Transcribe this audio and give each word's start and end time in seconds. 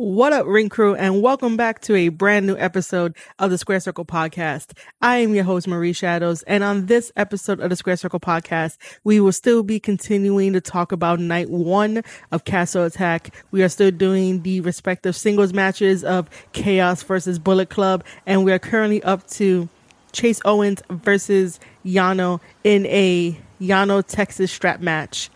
What 0.00 0.32
up, 0.32 0.46
Ring 0.46 0.70
Crew, 0.70 0.94
and 0.94 1.20
welcome 1.20 1.58
back 1.58 1.82
to 1.82 1.94
a 1.94 2.08
brand 2.08 2.46
new 2.46 2.56
episode 2.56 3.14
of 3.38 3.50
the 3.50 3.58
Square 3.58 3.80
Circle 3.80 4.06
Podcast. 4.06 4.72
I 5.02 5.18
am 5.18 5.34
your 5.34 5.44
host, 5.44 5.68
Marie 5.68 5.92
Shadows, 5.92 6.42
and 6.44 6.64
on 6.64 6.86
this 6.86 7.12
episode 7.18 7.60
of 7.60 7.68
the 7.68 7.76
Square 7.76 7.98
Circle 7.98 8.18
Podcast, 8.18 8.78
we 9.04 9.20
will 9.20 9.30
still 9.30 9.62
be 9.62 9.78
continuing 9.78 10.54
to 10.54 10.60
talk 10.62 10.90
about 10.92 11.20
night 11.20 11.50
one 11.50 12.02
of 12.32 12.46
Castle 12.46 12.84
Attack. 12.84 13.34
We 13.50 13.62
are 13.62 13.68
still 13.68 13.90
doing 13.90 14.40
the 14.40 14.62
respective 14.62 15.14
singles 15.14 15.52
matches 15.52 16.02
of 16.02 16.30
Chaos 16.52 17.02
versus 17.02 17.38
Bullet 17.38 17.68
Club, 17.68 18.02
and 18.24 18.42
we 18.42 18.52
are 18.52 18.58
currently 18.58 19.02
up 19.02 19.26
to 19.32 19.68
Chase 20.12 20.40
Owens 20.46 20.82
versus 20.88 21.60
Yano 21.84 22.40
in 22.64 22.86
a 22.86 23.38
Yano 23.60 24.02
Texas 24.06 24.50
strap 24.50 24.80
match. 24.80 25.28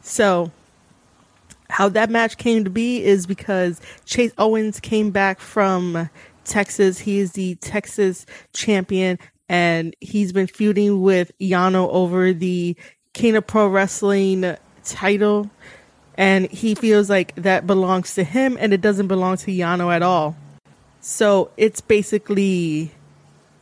So, 0.00 0.52
how 1.72 1.88
that 1.88 2.10
match 2.10 2.36
came 2.36 2.64
to 2.64 2.70
be 2.70 3.02
is 3.02 3.26
because 3.26 3.80
Chase 4.04 4.32
Owens 4.36 4.78
came 4.78 5.10
back 5.10 5.40
from 5.40 6.10
Texas. 6.44 6.98
He 6.98 7.18
is 7.18 7.32
the 7.32 7.54
Texas 7.56 8.26
champion 8.52 9.18
and 9.48 9.96
he's 9.98 10.34
been 10.34 10.46
feuding 10.46 11.00
with 11.00 11.32
Yano 11.40 11.88
over 11.90 12.34
the 12.34 12.76
King 13.14 13.36
of 13.36 13.46
Pro 13.46 13.68
Wrestling 13.68 14.54
title. 14.84 15.50
And 16.18 16.50
he 16.50 16.74
feels 16.74 17.08
like 17.08 17.34
that 17.36 17.66
belongs 17.66 18.14
to 18.16 18.24
him 18.24 18.58
and 18.60 18.74
it 18.74 18.82
doesn't 18.82 19.08
belong 19.08 19.38
to 19.38 19.50
Yano 19.50 19.90
at 19.94 20.02
all. 20.02 20.36
So 21.00 21.50
it's 21.56 21.80
basically 21.80 22.92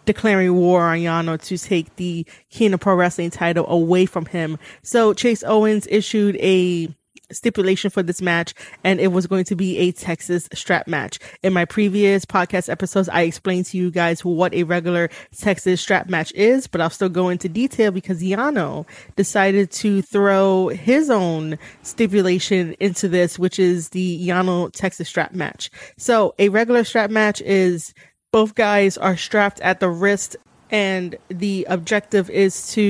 declaring 0.05 0.53
war 0.57 0.83
on 0.83 0.99
Yano 0.99 1.41
to 1.45 1.57
take 1.57 1.95
the 1.95 2.27
King 2.51 2.75
of 2.75 2.81
Pro 2.81 2.97
Wrestling 2.97 3.31
title 3.31 3.67
away 3.69 4.05
from 4.05 4.27
him. 4.27 4.59
So 4.83 5.15
Chase 5.15 5.45
Owens 5.45 5.87
issued 5.89 6.37
a 6.39 6.93
stipulation 7.33 7.91
for 7.91 8.03
this 8.03 8.21
match 8.23 8.55
and 8.85 9.01
it 9.01 9.09
was 9.09 9.27
going 9.27 9.45
to 9.45 9.57
be 9.57 9.79
a 9.79 9.93
Texas 9.93 10.49
strap 10.55 10.87
match. 10.87 11.19
In 11.43 11.53
my 11.53 11.65
previous 11.65 12.25
podcast 12.25 12.69
episodes, 12.69 13.09
I 13.09 13.23
explained 13.23 13.67
to 13.67 13.79
you 13.79 13.91
guys 13.91 14.25
what 14.25 14.55
a 14.55 14.65
regular 14.65 15.11
Texas 15.37 15.81
strap 15.81 16.09
match 16.09 16.33
is, 16.33 16.67
but 16.67 16.81
I'll 16.81 16.91
still 16.91 17.09
go 17.09 17.29
into 17.29 17.49
detail 17.49 17.91
because 17.91 18.23
Yano 18.23 18.87
decided 19.17 19.71
to 19.73 20.03
throw 20.03 20.69
his 20.69 21.11
own 21.11 21.59
stipulation 21.83 22.75
into 22.81 23.09
this, 23.09 23.39
which 23.39 23.59
is 23.59 23.91
the 23.91 24.27
Yano 24.27 24.73
Texas 24.73 25.09
strap 25.09 25.33
match. 25.33 25.71
So 25.97 26.35
a 26.39 26.49
regular 26.49 26.85
strap 26.85 27.11
match 27.11 27.41
is 27.43 27.95
both 28.33 28.55
guys 28.55 28.97
are 28.97 29.17
strapped 29.17 29.61
at 29.61 29.81
the 29.81 29.89
wrist 29.89 30.37
and 30.71 31.17
the 31.29 31.67
objective 31.69 32.31
is 32.31 32.73
to 32.73 32.89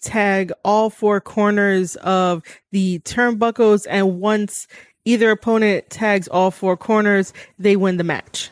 tag 0.00 0.52
all 0.64 0.90
four 0.90 1.20
corners 1.20 1.96
of 1.96 2.42
the 2.70 3.00
turnbuckles 3.00 3.86
and 3.88 4.20
once 4.20 4.66
either 5.04 5.30
opponent 5.30 5.90
tags 5.90 6.28
all 6.28 6.50
four 6.50 6.76
corners, 6.76 7.32
they 7.58 7.76
win 7.76 7.96
the 7.96 8.04
match. 8.04 8.50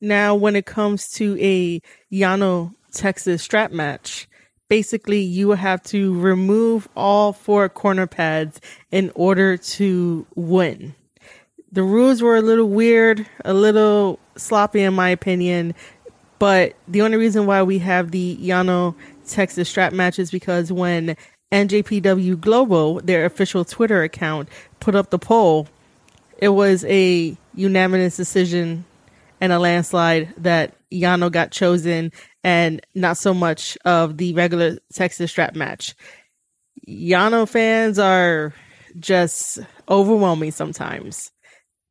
Now, 0.00 0.34
when 0.34 0.56
it 0.56 0.66
comes 0.66 1.10
to 1.12 1.38
a 1.40 1.80
Yano 2.12 2.74
Texas 2.92 3.42
strap 3.42 3.72
match, 3.72 4.28
basically 4.68 5.20
you 5.20 5.50
have 5.52 5.82
to 5.84 6.18
remove 6.18 6.88
all 6.96 7.32
four 7.32 7.68
corner 7.68 8.06
pads 8.06 8.60
in 8.90 9.10
order 9.14 9.56
to 9.56 10.26
win. 10.34 10.94
The 11.72 11.82
rules 11.82 12.22
were 12.22 12.36
a 12.36 12.42
little 12.42 12.68
weird, 12.68 13.26
a 13.44 13.54
little 13.54 14.18
sloppy 14.36 14.82
in 14.82 14.94
my 14.94 15.08
opinion, 15.08 15.74
but 16.38 16.74
the 16.88 17.02
only 17.02 17.16
reason 17.16 17.46
why 17.46 17.62
we 17.62 17.78
have 17.78 18.10
the 18.10 18.36
Yano 18.36 18.94
Texas 19.26 19.68
strap 19.68 19.92
match 19.92 20.18
is 20.18 20.30
because 20.30 20.70
when 20.72 21.16
NJPW 21.52 22.40
Global, 22.40 23.00
their 23.00 23.24
official 23.24 23.64
Twitter 23.64 24.02
account, 24.02 24.48
put 24.80 24.94
up 24.94 25.10
the 25.10 25.18
poll, 25.18 25.68
it 26.38 26.50
was 26.50 26.84
a 26.84 27.36
unanimous 27.54 28.16
decision 28.16 28.84
and 29.40 29.52
a 29.52 29.58
landslide 29.58 30.34
that 30.38 30.74
Yano 30.90 31.30
got 31.30 31.50
chosen 31.50 32.12
and 32.44 32.80
not 32.94 33.16
so 33.16 33.34
much 33.34 33.76
of 33.84 34.16
the 34.18 34.32
regular 34.34 34.78
Texas 34.92 35.30
strap 35.30 35.54
match. 35.54 35.94
Yano 36.88 37.48
fans 37.48 37.98
are 37.98 38.54
just 38.98 39.58
overwhelming 39.88 40.52
sometimes. 40.52 41.32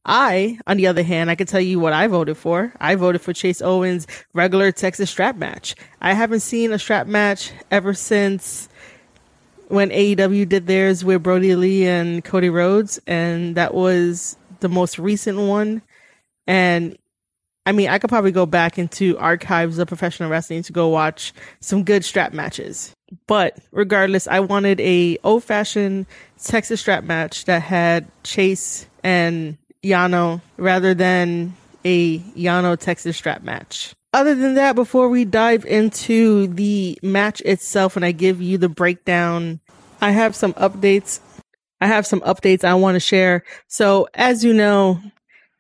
I, 0.06 0.60
on 0.68 0.78
the 0.78 0.88
other 0.88 1.02
hand, 1.04 1.32
I 1.32 1.36
can 1.36 1.48
tell 1.48 1.60
you 1.62 1.80
what 1.80 1.94
I 1.94 2.08
voted 2.08 2.38
for. 2.38 2.72
I 2.80 2.96
voted 2.96 3.22
for 3.22 3.34
Chase 3.34 3.62
Owens' 3.62 4.06
regular 4.34 4.72
Texas 4.72 5.10
strap 5.10 5.36
match. 5.36 5.76
I 6.00 6.14
haven't 6.14 6.42
seen 6.42 6.72
a 6.72 6.80
strap 6.80 7.08
match 7.08 7.52
ever 7.72 7.94
since 7.94 8.70
when 9.68 9.90
AEW 9.90 10.48
did 10.48 10.68
theirs 10.68 11.04
with 11.04 11.24
Brodie 11.24 11.56
Lee 11.56 11.88
and 11.88 12.24
Cody 12.24 12.50
Rhodes, 12.50 13.00
and 13.08 13.56
that 13.56 13.74
was 13.74 14.38
the 14.60 14.70
most 14.70 15.00
recent 15.00 15.40
one. 15.40 15.82
And 16.46 16.98
I 17.66 17.72
mean, 17.72 17.90
I 17.90 17.98
could 17.98 18.12
probably 18.12 18.32
go 18.32 18.46
back 18.46 18.78
into 18.78 19.18
archives 19.18 19.80
of 19.80 19.88
professional 19.88 20.30
wrestling 20.30 20.62
to 20.64 20.72
go 20.72 20.88
watch 20.90 21.34
some 21.62 21.84
good 21.84 22.06
strap 22.06 22.32
matches. 22.32 22.94
But 23.26 23.58
regardless, 23.72 24.28
I 24.28 24.40
wanted 24.40 24.80
a 24.82 25.18
old 25.24 25.44
fashioned 25.44 26.06
Texas 26.44 26.82
strap 26.82 27.04
match 27.04 27.46
that 27.46 27.64
had 27.64 28.08
Chase 28.24 28.86
and 29.04 29.58
Yano 29.86 30.42
rather 30.58 30.94
than 30.94 31.56
a 31.86 32.20
Yano 32.20 32.78
Texas 32.78 33.16
strap 33.16 33.44
match. 33.44 33.94
Other 34.12 34.34
than 34.34 34.56
that, 34.56 34.76
before 34.76 35.10
we 35.10 35.26
dive 35.26 35.66
into 35.66 36.48
the 36.48 36.98
match 37.04 37.42
itself 37.42 37.96
and 37.96 38.04
I 38.04 38.12
give 38.12 38.42
you 38.42 38.58
the 38.58 38.70
breakdown, 38.70 39.60
I 40.02 40.12
have 40.12 40.36
some 40.36 40.54
updates. 40.54 41.20
I 41.82 41.88
have 41.88 42.08
some 42.08 42.22
updates 42.22 42.64
I 42.64 42.74
want 42.76 42.96
to 42.96 43.02
share. 43.02 43.44
So, 43.68 44.08
as 44.14 44.44
you 44.44 44.54
know, 44.54 45.00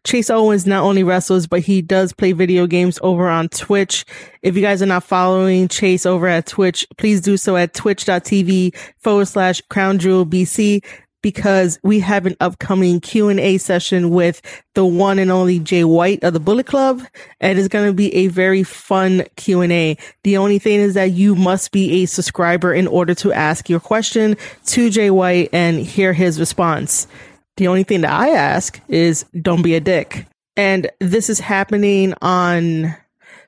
Chase 0.05 0.29
Owens 0.29 0.65
not 0.65 0.83
only 0.83 1.03
wrestles, 1.03 1.47
but 1.47 1.61
he 1.61 1.81
does 1.81 2.13
play 2.13 2.31
video 2.31 2.67
games 2.67 2.97
over 3.01 3.27
on 3.27 3.49
Twitch. 3.49 4.05
If 4.41 4.55
you 4.55 4.61
guys 4.61 4.81
are 4.81 4.87
not 4.87 5.03
following 5.03 5.67
Chase 5.67 6.05
over 6.05 6.27
at 6.27 6.45
Twitch, 6.45 6.85
please 6.97 7.21
do 7.21 7.37
so 7.37 7.57
at 7.57 7.73
twitch.tv 7.73 8.75
forward 8.99 9.27
slash 9.27 9.61
crown 9.69 9.99
jewel 9.99 10.25
BC 10.25 10.83
because 11.25 11.79
we 11.81 12.01
have 12.01 12.27
an 12.27 12.37
upcoming 12.39 12.99
Q&A 12.99 13.57
session 13.57 14.11
with 14.11 14.43
the 14.75 14.85
one 14.85 15.17
and 15.17 15.31
only 15.31 15.57
Jay 15.57 15.83
White 15.83 16.23
of 16.23 16.33
the 16.33 16.39
Bullet 16.39 16.67
Club 16.67 17.01
and 17.41 17.57
it's 17.57 17.67
going 17.67 17.87
to 17.87 17.93
be 17.93 18.13
a 18.13 18.27
very 18.27 18.61
fun 18.61 19.23
Q&A. 19.35 19.97
The 20.23 20.37
only 20.37 20.59
thing 20.59 20.81
is 20.81 20.93
that 20.93 21.13
you 21.13 21.35
must 21.35 21.71
be 21.71 22.03
a 22.03 22.05
subscriber 22.05 22.75
in 22.75 22.85
order 22.85 23.15
to 23.15 23.33
ask 23.33 23.71
your 23.71 23.79
question 23.79 24.37
to 24.67 24.91
Jay 24.91 25.09
White 25.09 25.49
and 25.51 25.79
hear 25.79 26.13
his 26.13 26.39
response. 26.39 27.07
The 27.57 27.69
only 27.69 27.81
thing 27.81 28.01
that 28.01 28.13
I 28.13 28.29
ask 28.29 28.79
is 28.87 29.25
don't 29.41 29.63
be 29.63 29.73
a 29.73 29.79
dick. 29.79 30.27
And 30.55 30.91
this 30.99 31.31
is 31.31 31.39
happening 31.39 32.13
on 32.21 32.95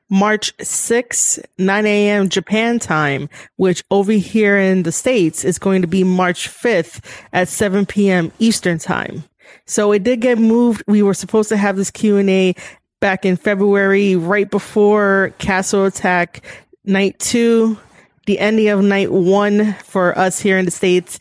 March 0.10 0.54
6, 0.62 1.40
9 1.58 1.86
a.m. 1.86 2.30
Japan 2.30 2.80
time, 2.80 3.30
which 3.58 3.84
over 3.92 4.14
here 4.14 4.58
in 4.58 4.84
the 4.84 4.92
States 4.92 5.44
is 5.44 5.60
going 5.60 5.82
to 5.82 5.88
be 5.88 6.04
March 6.04 6.48
5th 6.48 7.04
at 7.34 7.50
7 7.50 7.86
p.m. 7.86 8.32
Eastern 8.40 8.78
time. 8.78 9.24
So 9.66 9.92
it 9.92 10.04
did 10.04 10.22
get 10.22 10.38
moved. 10.38 10.84
We 10.88 11.04
were 11.04 11.14
supposed 11.14 11.50
to 11.50 11.58
have 11.58 11.76
this 11.76 11.92
Q&A 11.92 12.56
back 13.00 13.26
in 13.26 13.36
February, 13.36 14.16
right 14.16 14.50
before 14.50 15.34
Castle 15.38 15.86
Attack 15.86 16.44
Night 16.86 17.20
2, 17.20 17.78
the 18.26 18.40
ending 18.40 18.70
of 18.70 18.82
Night 18.82 19.12
1 19.12 19.74
for 19.84 20.18
us 20.18 20.40
here 20.40 20.58
in 20.58 20.66
the 20.66 20.72
States, 20.72 21.20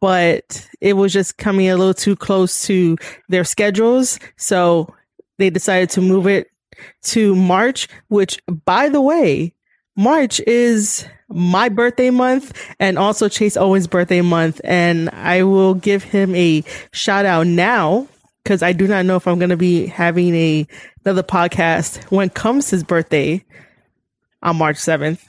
but 0.00 0.66
it 0.80 0.94
was 0.94 1.12
just 1.12 1.38
coming 1.38 1.68
a 1.68 1.76
little 1.76 1.94
too 1.94 2.16
close 2.16 2.66
to 2.66 2.96
their 3.28 3.44
schedules. 3.44 4.18
So 4.36 4.94
they 5.38 5.50
decided 5.50 5.90
to 5.90 6.00
move 6.00 6.26
it 6.26 6.50
to 7.02 7.34
March, 7.34 7.88
which 8.08 8.38
by 8.64 8.88
the 8.88 9.00
way, 9.00 9.54
March 9.96 10.40
is 10.40 11.06
my 11.28 11.68
birthday 11.68 12.10
month 12.10 12.56
and 12.78 12.98
also 12.98 13.28
Chase 13.28 13.56
Owens' 13.56 13.86
birthday 13.86 14.20
month. 14.20 14.60
And 14.64 15.10
I 15.10 15.42
will 15.42 15.74
give 15.74 16.04
him 16.04 16.34
a 16.34 16.62
shout 16.92 17.26
out 17.26 17.46
now 17.46 18.08
because 18.42 18.62
I 18.62 18.72
do 18.72 18.86
not 18.86 19.04
know 19.04 19.16
if 19.16 19.26
I'm 19.26 19.38
going 19.38 19.50
to 19.50 19.56
be 19.56 19.86
having 19.86 20.34
a 20.34 20.66
another 21.04 21.22
podcast 21.22 22.04
when 22.10 22.30
comes 22.30 22.70
his 22.70 22.82
birthday 22.82 23.44
on 24.42 24.56
March 24.56 24.76
7th. 24.76 25.20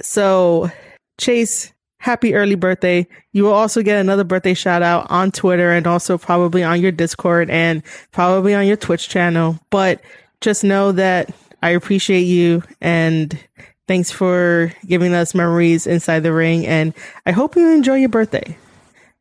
So 0.00 0.70
Chase, 1.18 1.72
happy 1.98 2.34
early 2.34 2.54
birthday. 2.54 3.06
You 3.32 3.44
will 3.44 3.52
also 3.52 3.82
get 3.82 4.00
another 4.00 4.24
birthday 4.24 4.54
shout 4.54 4.82
out 4.82 5.10
on 5.10 5.30
Twitter 5.30 5.70
and 5.70 5.86
also 5.86 6.18
probably 6.18 6.62
on 6.62 6.80
your 6.80 6.92
Discord 6.92 7.50
and 7.50 7.82
probably 8.12 8.54
on 8.54 8.66
your 8.66 8.76
Twitch 8.76 9.08
channel. 9.08 9.58
But 9.70 10.00
just 10.40 10.64
know 10.64 10.92
that 10.92 11.34
I 11.62 11.70
appreciate 11.70 12.22
you 12.22 12.62
and 12.80 13.38
thanks 13.86 14.10
for 14.10 14.72
giving 14.86 15.14
us 15.14 15.34
memories 15.34 15.86
inside 15.86 16.20
the 16.20 16.32
ring. 16.32 16.66
And 16.66 16.94
I 17.26 17.32
hope 17.32 17.56
you 17.56 17.72
enjoy 17.72 17.96
your 17.96 18.08
birthday. 18.08 18.56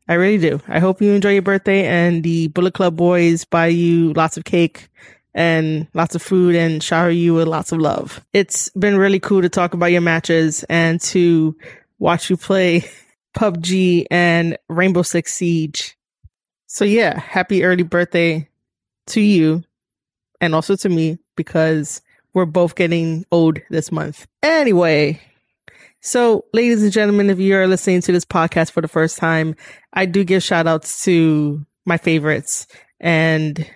I 0.09 0.13
really 0.13 0.37
do. 0.37 0.61
I 0.67 0.79
hope 0.79 1.01
you 1.01 1.11
enjoy 1.11 1.33
your 1.33 1.41
birthday 1.41 1.85
and 1.85 2.23
the 2.23 2.47
Bullet 2.49 2.73
Club 2.73 2.95
boys 2.95 3.43
buy 3.43 3.67
you 3.67 4.13
lots 4.13 4.37
of 4.37 4.45
cake 4.45 4.87
and 5.33 5.87
lots 5.93 6.15
of 6.15 6.21
food 6.21 6.55
and 6.55 6.81
shower 6.81 7.09
you 7.09 7.33
with 7.33 7.47
lots 7.47 7.71
of 7.71 7.79
love. 7.79 8.25
It's 8.33 8.69
been 8.69 8.97
really 8.97 9.19
cool 9.19 9.41
to 9.41 9.49
talk 9.49 9.73
about 9.73 9.91
your 9.91 10.01
matches 10.01 10.63
and 10.69 11.01
to 11.01 11.55
watch 11.99 12.29
you 12.29 12.37
play 12.37 12.89
PUBG 13.37 14.05
and 14.09 14.57
Rainbow 14.69 15.01
Six 15.01 15.33
Siege. 15.33 15.97
So 16.67 16.85
yeah, 16.85 17.19
happy 17.19 17.63
early 17.63 17.83
birthday 17.83 18.47
to 19.07 19.21
you 19.21 19.63
and 20.41 20.55
also 20.55 20.75
to 20.77 20.89
me 20.89 21.17
because 21.35 22.01
we're 22.33 22.45
both 22.45 22.75
getting 22.75 23.25
old 23.31 23.59
this 23.69 23.91
month. 23.91 24.27
Anyway, 24.43 25.19
so 26.01 26.45
ladies 26.53 26.83
and 26.83 26.91
gentlemen, 26.91 27.29
if 27.29 27.39
you're 27.39 27.67
listening 27.67 28.01
to 28.01 28.11
this 28.11 28.25
podcast 28.25 28.71
for 28.71 28.81
the 28.81 28.87
first 28.87 29.17
time, 29.17 29.55
I 29.93 30.05
do 30.05 30.23
give 30.23 30.43
shout 30.43 30.67
outs 30.67 31.03
to 31.05 31.65
my 31.85 31.97
favorites. 31.97 32.67
And 32.99 33.67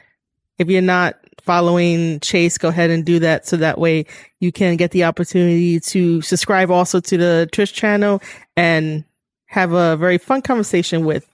if 0.58 0.70
you're 0.70 0.82
not 0.82 1.16
following 1.42 2.20
Chase, 2.20 2.58
go 2.58 2.70
ahead 2.70 2.92
and 2.92 3.04
do 3.04 3.20
that 3.20 3.48
so 3.48 3.58
that 3.58 3.80
way 3.80 4.06
you 4.40 4.52
can 4.52 4.78
get 4.78 4.92
the 4.92 5.04
opportunity 5.04 5.80
to 5.80 6.22
subscribe 6.22 6.70
also 6.70 7.00
to 7.00 7.18
the 7.18 7.50
Twitch 7.52 7.74
channel 7.74 8.22
and 8.56 9.04
have 9.46 9.74
a 9.74 9.98
very 9.98 10.18
fun 10.18 10.42
conversation 10.42 11.04
with 11.04 11.28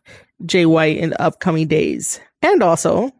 Jay 0.45 0.65
White 0.65 0.97
in 0.97 1.09
the 1.11 1.21
upcoming 1.21 1.67
days. 1.67 2.19
And 2.41 2.63
also, 2.63 3.11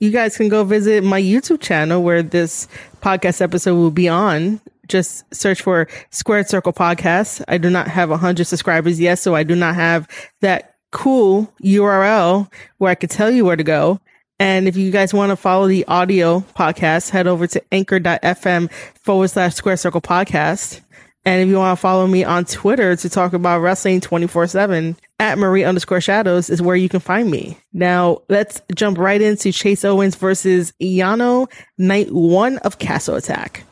you 0.00 0.10
guys 0.10 0.36
can 0.36 0.48
go 0.48 0.64
visit 0.64 1.02
my 1.02 1.20
YouTube 1.20 1.60
channel 1.60 2.02
where 2.02 2.22
this 2.22 2.68
podcast 3.00 3.40
episode 3.40 3.74
will 3.74 3.90
be 3.90 4.08
on. 4.08 4.60
Just 4.86 5.24
search 5.34 5.60
for 5.60 5.88
Squared 6.10 6.48
Circle 6.48 6.72
Podcast. 6.72 7.44
I 7.48 7.58
do 7.58 7.68
not 7.68 7.88
have 7.88 8.08
100 8.08 8.44
subscribers 8.44 8.98
yet, 8.98 9.18
so 9.18 9.34
I 9.34 9.42
do 9.42 9.54
not 9.54 9.74
have 9.74 10.08
that 10.40 10.76
cool 10.92 11.52
URL 11.62 12.50
where 12.78 12.90
I 12.90 12.94
could 12.94 13.10
tell 13.10 13.30
you 13.30 13.44
where 13.44 13.56
to 13.56 13.64
go. 13.64 14.00
And 14.38 14.68
if 14.68 14.76
you 14.76 14.90
guys 14.90 15.12
want 15.12 15.30
to 15.30 15.36
follow 15.36 15.66
the 15.66 15.84
audio 15.88 16.40
podcast, 16.56 17.10
head 17.10 17.26
over 17.26 17.46
to 17.48 17.62
anchor.fm 17.72 18.70
forward 18.94 19.28
slash 19.28 19.54
square 19.56 19.76
circle 19.76 20.00
podcast. 20.00 20.80
And 21.24 21.42
if 21.42 21.48
you 21.48 21.56
want 21.56 21.76
to 21.76 21.80
follow 21.80 22.06
me 22.06 22.22
on 22.24 22.44
Twitter 22.44 22.94
to 22.94 23.08
talk 23.10 23.32
about 23.32 23.58
wrestling 23.58 24.00
24 24.00 24.46
7, 24.46 24.96
at 25.18 25.38
Marie 25.38 25.64
underscore 25.64 26.00
shadows 26.00 26.48
is 26.48 26.62
where 26.62 26.76
you 26.76 26.88
can 26.88 27.00
find 27.00 27.30
me. 27.30 27.58
Now 27.72 28.22
let's 28.28 28.60
jump 28.74 28.98
right 28.98 29.20
into 29.20 29.52
Chase 29.52 29.84
Owens 29.84 30.14
versus 30.14 30.72
Yano, 30.80 31.50
night 31.76 32.12
one 32.12 32.58
of 32.58 32.78
Castle 32.78 33.16
Attack. 33.16 33.64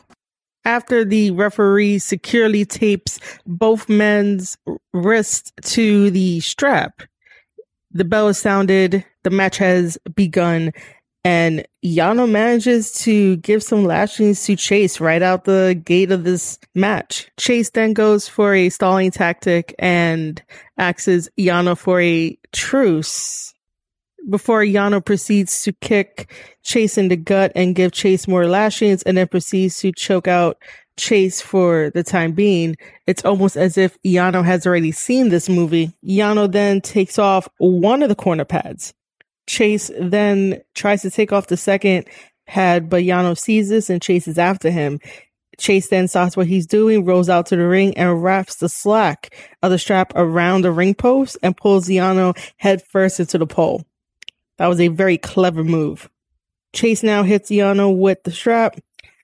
After 0.65 1.05
the 1.05 1.31
referee 1.31 1.99
securely 1.99 2.65
tapes 2.65 3.19
both 3.45 3.87
men's 3.87 4.57
wrists 4.93 5.53
to 5.61 6.11
the 6.11 6.41
strap, 6.41 7.03
the 7.91 8.03
bell 8.03 8.27
is 8.27 8.37
sounded, 8.37 9.05
the 9.23 9.29
match 9.29 9.57
has 9.57 9.97
begun, 10.13 10.73
and 11.27 11.67
Yano 11.83 12.29
manages 12.31 12.93
to 12.99 13.35
give 13.37 13.61
some 13.61 13.83
lashings 13.83 14.45
to 14.45 14.55
Chase 14.55 15.01
right 15.01 15.21
out 15.21 15.43
the 15.43 15.77
gate 15.83 16.09
of 16.09 16.23
this 16.23 16.57
match. 16.73 17.29
Chase 17.35 17.69
then 17.71 17.91
goes 17.91 18.29
for 18.29 18.55
a 18.55 18.69
stalling 18.69 19.11
tactic 19.11 19.75
and 19.77 20.41
asks 20.77 21.27
Yano 21.37 21.77
for 21.77 21.99
a 21.99 22.39
truce 22.53 23.53
before 24.29 24.61
Yano 24.61 25.03
proceeds 25.03 25.63
to 25.63 25.73
kick 25.73 26.31
Chase 26.63 26.97
in 26.97 27.09
the 27.09 27.17
gut 27.17 27.51
and 27.55 27.75
give 27.75 27.91
Chase 27.91 28.25
more 28.25 28.47
lashings 28.47 29.03
and 29.03 29.17
then 29.17 29.27
proceeds 29.27 29.77
to 29.81 29.91
choke 29.91 30.29
out 30.29 30.57
Chase 30.95 31.41
for 31.41 31.91
the 31.93 32.03
time 32.03 32.31
being. 32.31 32.77
It's 33.05 33.25
almost 33.25 33.57
as 33.57 33.77
if 33.77 34.01
Yano 34.01 34.45
has 34.45 34.65
already 34.65 34.93
seen 34.93 35.27
this 35.27 35.49
movie. 35.49 35.91
Yano 36.05 36.49
then 36.49 36.79
takes 36.79 37.19
off 37.19 37.49
one 37.57 38.01
of 38.01 38.07
the 38.07 38.15
corner 38.15 38.45
pads. 38.45 38.93
Chase 39.47 39.89
then 39.99 40.61
tries 40.75 41.01
to 41.01 41.09
take 41.09 41.31
off 41.31 41.47
the 41.47 41.57
second 41.57 42.05
pad, 42.45 42.89
but 42.89 43.03
Yano 43.03 43.37
sees 43.37 43.69
this 43.69 43.89
and 43.89 44.01
chases 44.01 44.37
after 44.37 44.69
him. 44.69 44.99
Chase 45.57 45.89
then 45.89 46.07
stops 46.07 46.37
what 46.37 46.47
he's 46.47 46.67
doing, 46.67 47.03
rolls 47.03 47.29
out 47.29 47.47
to 47.47 47.55
the 47.55 47.67
ring, 47.67 47.97
and 47.97 48.21
wraps 48.21 48.57
the 48.57 48.69
slack 48.69 49.35
of 49.63 49.71
the 49.71 49.79
strap 49.79 50.13
around 50.15 50.61
the 50.61 50.71
ring 50.71 50.93
post 50.93 51.37
and 51.41 51.57
pulls 51.57 51.87
Yano 51.87 52.37
head 52.57 52.83
first 52.83 53.19
into 53.19 53.37
the 53.37 53.47
pole. 53.47 53.83
That 54.57 54.67
was 54.67 54.79
a 54.79 54.89
very 54.89 55.17
clever 55.17 55.63
move. 55.63 56.09
Chase 56.73 57.01
now 57.01 57.23
hits 57.23 57.49
Yano 57.49 57.95
with 57.95 58.23
the 58.23 58.31
strap 58.31 58.77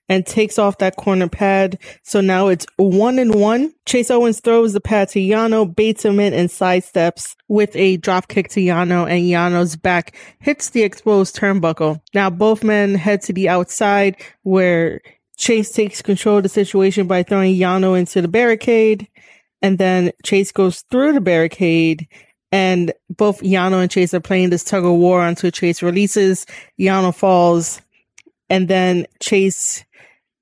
and 0.08 0.26
takes 0.26 0.58
off 0.58 0.78
that 0.78 0.96
corner 0.96 1.28
pad. 1.28 1.78
So 2.02 2.20
now 2.20 2.48
it's 2.48 2.66
one 2.76 3.18
and 3.18 3.34
one. 3.34 3.72
Chase 3.86 4.10
Owens 4.10 4.40
throws 4.40 4.72
the 4.72 4.80
pad 4.80 5.08
to 5.10 5.18
Yano, 5.18 5.74
baits 5.74 6.04
him 6.04 6.20
in 6.20 6.34
and 6.34 6.48
sidesteps 6.48 7.36
with 7.48 7.74
a 7.74 7.96
drop 7.98 8.28
kick 8.28 8.48
to 8.50 8.60
Yano 8.60 9.08
and 9.08 9.24
Yano's 9.24 9.76
back 9.76 10.16
hits 10.40 10.70
the 10.70 10.82
exposed 10.82 11.36
turnbuckle. 11.36 12.00
Now 12.12 12.30
both 12.30 12.62
men 12.62 12.94
head 12.94 13.22
to 13.22 13.32
the 13.32 13.48
outside 13.48 14.16
where 14.42 15.00
Chase 15.36 15.72
takes 15.72 16.02
control 16.02 16.38
of 16.38 16.42
the 16.42 16.48
situation 16.48 17.06
by 17.06 17.22
throwing 17.22 17.54
Yano 17.54 17.98
into 17.98 18.22
the 18.22 18.28
barricade. 18.28 19.08
And 19.62 19.78
then 19.78 20.12
Chase 20.24 20.52
goes 20.52 20.82
through 20.90 21.14
the 21.14 21.20
barricade 21.20 22.06
and 22.52 22.92
both 23.08 23.40
Yano 23.40 23.80
and 23.82 23.90
Chase 23.90 24.12
are 24.14 24.20
playing 24.20 24.50
this 24.50 24.62
tug 24.62 24.84
of 24.84 24.92
war 24.92 25.26
until 25.26 25.50
Chase 25.50 25.82
releases. 25.82 26.46
Yano 26.78 27.14
falls 27.14 27.80
and 28.50 28.68
then 28.68 29.06
Chase 29.20 29.84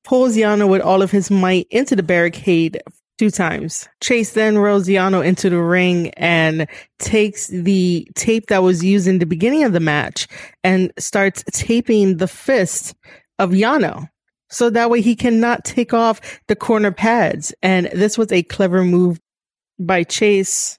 pulls 0.05 0.37
Yano 0.37 0.69
with 0.69 0.83
all 0.83 1.03
of 1.03 1.11
his 1.11 1.31
might 1.31 1.67
into 1.71 1.97
the 1.97 2.03
barricade 2.03 2.81
two 3.19 3.31
times. 3.31 3.89
Chase 4.01 4.33
then 4.33 4.59
rolls 4.59 4.89
Yano 4.89 5.25
into 5.25 5.49
the 5.51 5.61
ring 5.61 6.11
and 6.11 6.67
takes 6.99 7.47
the 7.49 8.09
tape 8.15 8.47
that 8.47 8.63
was 8.63 8.85
used 8.85 9.07
in 9.07 9.19
the 9.19 9.27
beginning 9.27 9.65
of 9.65 9.73
the 9.73 9.81
match 9.81 10.27
and 10.65 10.93
starts 10.99 11.45
taping 11.53 12.17
the 12.17 12.27
fist 12.27 12.95
of 13.39 13.51
Yano. 13.51 14.09
So 14.51 14.71
that 14.71 14.91
way 14.91 15.01
he 15.01 15.17
cannot 15.17 15.65
take 15.65 15.95
off 15.95 16.21
the 16.49 16.57
corner 16.57 16.93
pads. 16.93 17.55
And 17.63 17.87
this 17.93 18.19
was 18.19 18.31
a 18.33 18.43
clever 18.43 18.85
move 18.85 19.21
by 19.79 20.05
Chase. 20.05 20.79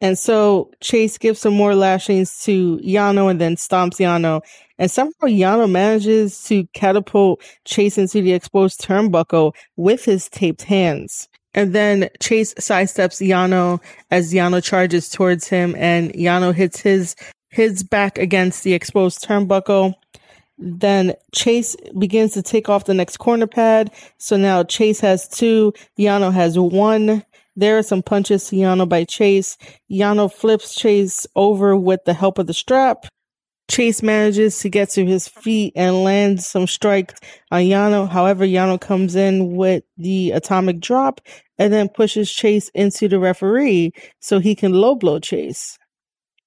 And 0.00 0.18
so 0.18 0.70
Chase 0.82 1.18
gives 1.18 1.40
some 1.40 1.54
more 1.54 1.74
lashings 1.74 2.40
to 2.42 2.78
Yano 2.78 3.30
and 3.30 3.40
then 3.40 3.56
stomps 3.56 3.98
Yano 3.98 4.42
and 4.82 4.90
somehow 4.90 5.28
Yano 5.28 5.70
manages 5.70 6.42
to 6.46 6.66
catapult 6.74 7.40
Chase 7.64 7.98
into 7.98 8.20
the 8.20 8.32
exposed 8.32 8.80
turnbuckle 8.80 9.54
with 9.76 10.04
his 10.04 10.28
taped 10.28 10.62
hands. 10.62 11.28
And 11.54 11.72
then 11.72 12.08
Chase 12.18 12.52
sidesteps 12.54 13.24
Yano 13.24 13.80
as 14.10 14.32
Yano 14.32 14.60
charges 14.60 15.08
towards 15.08 15.46
him 15.46 15.76
and 15.78 16.12
Yano 16.14 16.52
hits 16.52 16.80
his 16.80 17.14
his 17.48 17.84
back 17.84 18.18
against 18.18 18.64
the 18.64 18.74
exposed 18.74 19.22
turnbuckle. 19.22 19.94
Then 20.58 21.14
Chase 21.32 21.76
begins 21.96 22.32
to 22.32 22.42
take 22.42 22.68
off 22.68 22.86
the 22.86 22.92
next 22.92 23.18
corner 23.18 23.46
pad. 23.46 23.92
So 24.18 24.36
now 24.36 24.64
Chase 24.64 24.98
has 24.98 25.28
two, 25.28 25.74
Yano 25.96 26.32
has 26.32 26.58
one. 26.58 27.24
There 27.54 27.78
are 27.78 27.84
some 27.84 28.02
punches 28.02 28.48
to 28.48 28.56
Yano 28.56 28.88
by 28.88 29.04
Chase. 29.04 29.56
Yano 29.88 30.32
flips 30.32 30.74
Chase 30.74 31.24
over 31.36 31.76
with 31.76 32.00
the 32.04 32.14
help 32.14 32.40
of 32.40 32.48
the 32.48 32.54
strap. 32.54 33.06
Chase 33.72 34.02
manages 34.02 34.58
to 34.58 34.68
get 34.68 34.90
to 34.90 35.06
his 35.06 35.26
feet 35.26 35.72
and 35.74 36.04
lands 36.04 36.46
some 36.46 36.66
strikes 36.66 37.18
on 37.50 37.62
Yano. 37.62 38.06
However, 38.06 38.44
Yano 38.44 38.78
comes 38.78 39.16
in 39.16 39.56
with 39.56 39.82
the 39.96 40.32
atomic 40.32 40.78
drop 40.78 41.22
and 41.56 41.72
then 41.72 41.88
pushes 41.88 42.30
Chase 42.30 42.68
into 42.74 43.08
the 43.08 43.18
referee 43.18 43.94
so 44.20 44.40
he 44.40 44.54
can 44.54 44.74
low 44.74 44.94
blow 44.94 45.18
Chase. 45.20 45.78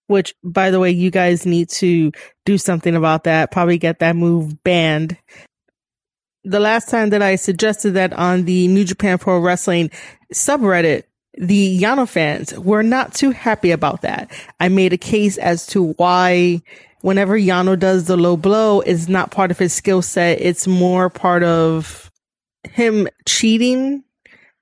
Which, 0.05 0.35
by 0.43 0.69
the 0.69 0.79
way, 0.79 0.91
you 0.91 1.09
guys 1.09 1.47
need 1.47 1.69
to 1.69 2.11
do 2.45 2.59
something 2.59 2.95
about 2.95 3.23
that. 3.23 3.51
Probably 3.51 3.79
get 3.79 3.97
that 4.00 4.15
move 4.15 4.63
banned. 4.63 5.17
The 6.43 6.59
last 6.59 6.89
time 6.89 7.09
that 7.09 7.23
I 7.23 7.38
suggested 7.38 7.95
that 7.95 8.13
on 8.13 8.45
the 8.45 8.67
New 8.67 8.83
Japan 8.83 9.17
Pro 9.17 9.39
Wrestling 9.39 9.89
subreddit, 10.31 11.05
the 11.39 11.81
Yano 11.81 12.07
fans 12.07 12.53
were 12.59 12.83
not 12.83 13.15
too 13.15 13.31
happy 13.31 13.71
about 13.71 14.03
that. 14.03 14.31
I 14.59 14.69
made 14.69 14.93
a 14.93 14.97
case 14.97 15.39
as 15.39 15.65
to 15.67 15.93
why 15.93 16.61
whenever 17.05 17.38
Yano 17.38 17.77
does 17.77 18.05
the 18.05 18.17
low 18.17 18.35
blow, 18.35 18.81
is 18.81 19.07
not 19.07 19.29
part 19.29 19.51
of 19.51 19.59
his 19.59 19.71
skill 19.71 20.01
set. 20.01 20.41
It's 20.41 20.65
more 20.65 21.07
part 21.07 21.43
of 21.43 22.12
him 22.63 23.07
cheating 23.27 24.03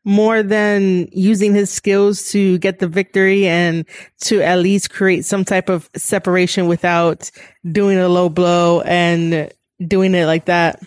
more 0.03 0.43
than 0.43 1.07
using 1.13 1.55
his 1.55 1.71
skills 1.71 2.31
to 2.31 2.57
get 2.57 2.79
the 2.79 2.87
victory 2.89 3.47
and 3.47 3.85
to 4.19 4.41
at 4.41 4.59
least 4.59 4.89
create 4.89 5.23
some 5.23 5.45
type 5.45 5.69
of 5.69 5.89
separation 5.95 6.67
without 6.67 7.31
doing 7.71 7.97
a 7.97 8.09
low 8.09 8.27
blow 8.27 8.81
and 8.81 9.49
doing 9.87 10.13
it 10.13 10.25
like 10.25 10.43
that. 10.43 10.81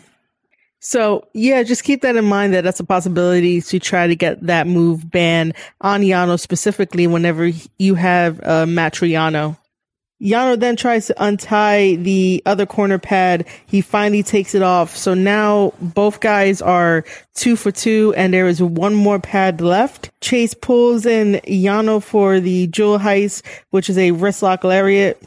So 0.80 1.26
yeah, 1.32 1.62
just 1.62 1.84
keep 1.84 2.02
that 2.02 2.16
in 2.16 2.26
mind 2.26 2.52
that 2.52 2.64
that's 2.64 2.80
a 2.80 2.84
possibility 2.84 3.62
to 3.62 3.78
try 3.78 4.06
to 4.06 4.14
get 4.14 4.46
that 4.46 4.66
move 4.66 5.10
banned 5.10 5.54
on 5.80 6.02
Yano 6.02 6.38
specifically 6.38 7.06
whenever 7.06 7.50
you 7.78 7.94
have 7.94 8.40
a 8.40 8.66
for 8.66 9.65
Yano. 10.20 10.58
Then 10.58 10.76
tries 10.76 11.06
to 11.06 11.22
untie 11.22 11.96
the 11.96 12.42
other 12.46 12.66
corner 12.66 12.98
pad. 12.98 13.46
He 13.66 13.80
finally 13.80 14.22
takes 14.22 14.54
it 14.54 14.62
off. 14.62 14.96
So 14.96 15.14
now 15.14 15.72
both 15.80 16.20
guys 16.20 16.62
are 16.62 17.04
two 17.34 17.56
for 17.56 17.70
two 17.70 18.14
and 18.16 18.32
there 18.32 18.48
is 18.48 18.62
one 18.62 18.94
more 18.94 19.18
pad 19.18 19.60
left. 19.60 20.10
Chase 20.20 20.54
pulls 20.54 21.06
in 21.06 21.40
Yano 21.46 22.02
for 22.02 22.40
the 22.40 22.66
jewel 22.68 22.98
heist, 22.98 23.42
which 23.70 23.90
is 23.90 23.98
a 23.98 24.12
wristlock 24.12 24.64
lariat. 24.64 25.22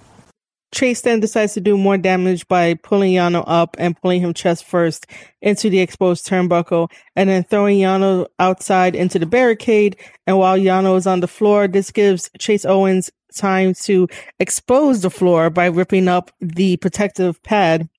Chase 0.71 1.01
then 1.01 1.19
decides 1.19 1.53
to 1.55 1.61
do 1.61 1.77
more 1.77 1.97
damage 1.97 2.47
by 2.47 2.75
pulling 2.75 3.13
Yano 3.13 3.43
up 3.47 3.75
and 3.79 3.99
pulling 3.99 4.21
him 4.21 4.35
chest 4.35 4.63
first 4.63 5.07
into 5.41 5.67
the 5.67 5.79
exposed 5.79 6.27
turnbuckle 6.27 6.91
and 7.15 7.27
then 7.27 7.43
throwing 7.43 7.79
Yano 7.79 8.27
outside 8.37 8.95
into 8.95 9.17
the 9.17 9.25
barricade. 9.25 9.97
And 10.27 10.37
while 10.37 10.57
Yano 10.57 10.95
is 10.95 11.07
on 11.07 11.21
the 11.21 11.27
floor, 11.27 11.67
this 11.67 11.91
gives 11.91 12.29
Chase 12.37 12.65
Owens 12.65 13.09
time 13.35 13.73
to 13.83 14.07
expose 14.39 15.01
the 15.01 15.09
floor 15.09 15.49
by 15.49 15.65
ripping 15.67 16.07
up 16.07 16.31
the 16.39 16.77
protective 16.77 17.41
pad. 17.43 17.89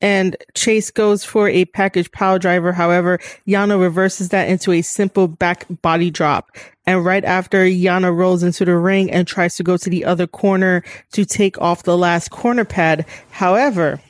and 0.00 0.36
Chase 0.54 0.90
goes 0.90 1.24
for 1.24 1.48
a 1.48 1.64
package 1.66 2.10
piledriver. 2.12 2.72
However, 2.72 3.18
Yano 3.46 3.80
reverses 3.80 4.28
that 4.28 4.48
into 4.48 4.72
a 4.72 4.82
simple 4.82 5.26
back 5.26 5.66
body 5.82 6.10
drop. 6.10 6.56
And 6.86 7.04
right 7.04 7.24
after 7.24 7.64
Yano 7.64 8.14
rolls 8.14 8.42
into 8.42 8.64
the 8.64 8.76
ring 8.76 9.10
and 9.10 9.26
tries 9.26 9.56
to 9.56 9.64
go 9.64 9.76
to 9.76 9.90
the 9.90 10.04
other 10.04 10.26
corner 10.26 10.84
to 11.12 11.24
take 11.24 11.60
off 11.60 11.82
the 11.82 11.98
last 11.98 12.30
corner 12.30 12.64
pad. 12.64 13.06
However, 13.30 14.00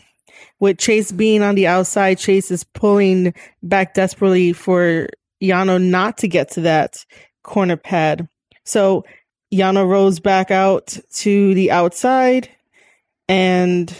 with 0.61 0.78
Chase 0.78 1.11
being 1.12 1.42
on 1.42 1.54
the 1.54 1.66
outside, 1.66 2.18
Chase 2.18 2.50
is 2.50 2.64
pulling 2.64 3.32
back 3.62 3.94
desperately 3.94 4.52
for 4.52 5.08
Yano 5.42 5.82
not 5.82 6.18
to 6.18 6.28
get 6.28 6.50
to 6.52 6.61
that 6.62 7.04
corner 7.42 7.76
pad. 7.76 8.28
So 8.64 9.04
Yano 9.52 9.88
rolls 9.88 10.21
back 10.21 10.50
out 10.50 10.99
to 11.12 11.55
the 11.55 11.71
outside 11.71 12.49
and 13.28 13.95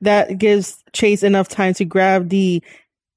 that 0.00 0.38
gives 0.38 0.82
Chase 0.92 1.22
enough 1.22 1.48
time 1.48 1.74
to 1.74 1.84
grab 1.84 2.28
the 2.28 2.62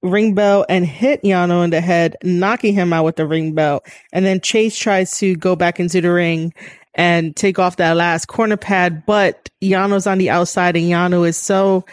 ring 0.02 0.34
bell 0.34 0.66
and 0.68 0.86
hit 0.86 1.24
Yano 1.24 1.64
in 1.64 1.70
the 1.70 1.82
head, 1.82 2.18
knocking 2.24 2.74
him 2.74 2.92
out 2.94 3.06
with 3.06 3.16
the 3.16 3.26
ring 3.26 3.54
bell. 3.54 3.84
And 4.12 4.26
then 4.26 4.42
Chase 4.42 4.78
tries 4.78 5.18
to 5.20 5.36
go 5.36 5.56
back 5.56 5.80
into 5.80 6.02
the 6.02 6.12
ring 6.12 6.54
and 6.94 7.36
take 7.36 7.58
off 7.58 7.78
that 7.78 7.96
last 7.96 8.28
corner 8.28 8.58
pad, 8.58 9.06
but 9.06 9.50
Yano's 9.62 10.06
on 10.06 10.18
the 10.18 10.30
outside 10.30 10.76
and 10.76 10.86
Yano 10.86 11.28
is 11.28 11.38
so 11.38 11.86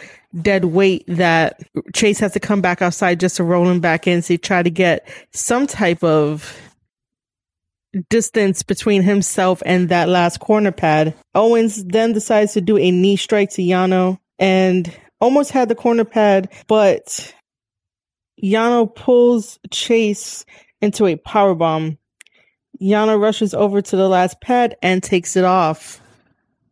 dead 0.43 0.67
weight 0.67 1.05
that 1.09 1.61
Chase 1.95 2.19
has 2.19 2.33
to 2.33 2.41
come 2.41 2.61
back 2.61 2.83
outside 2.83 3.19
just 3.19 3.37
to 3.37 3.45
roll 3.45 3.69
him 3.69 3.81
back 3.81 4.07
in 4.07 4.23
to 4.23 4.37
try 4.37 4.63
to 4.63 4.71
get 4.71 5.09
some 5.33 5.67
type 5.67 6.05
of 6.05 6.70
distance 8.09 8.63
between 8.63 9.03
himself 9.03 9.63
and 9.67 9.89
that 9.89 10.09
last 10.09 10.41
corner 10.41 10.73
pad. 10.73 11.15
Owens 11.35 11.85
then 11.85 12.13
decides 12.13 12.53
to 12.55 12.61
do 12.61 12.77
a 12.79 12.91
knee 12.91 13.17
strike 13.17 13.51
to 13.51 13.63
Yano 13.63 14.19
and 14.39 14.95
almost 15.21 15.51
had 15.51 15.69
the 15.69 15.75
corner 15.75 16.05
pad, 16.05 16.53
but 16.67 17.35
Yano 18.43 18.95
pulls 18.95 19.59
Chase 19.71 20.45
into 20.81 21.07
a 21.07 21.17
power 21.17 21.55
bomb. 21.55 21.99
Yano 22.81 23.21
rushes 23.21 23.53
over 23.53 23.83
to 23.83 23.97
the 23.97 24.09
last 24.09 24.41
pad 24.41 24.77
and 24.83 25.03
takes 25.03 25.37
it 25.37 25.45
off. 25.45 26.01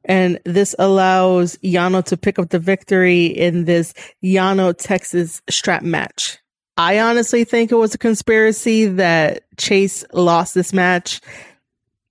And 0.05 0.41
this 0.45 0.75
allows 0.79 1.57
Yano 1.59 2.03
to 2.05 2.17
pick 2.17 2.39
up 2.39 2.49
the 2.49 2.59
victory 2.59 3.27
in 3.27 3.67
this 3.67 3.93
Yano 4.25 4.75
Texas 4.77 5.43
strap 5.51 5.83
match. 5.83 6.39
I 6.79 7.01
honestly 7.01 7.45
think 7.45 7.71
it 7.71 7.77
was 7.77 7.95
a 7.95 7.99
conspiracy 7.99 8.87
that 8.87 9.43
Chase 9.59 10.05
lost 10.13 10.55
this 10.55 10.73
match 10.73 11.21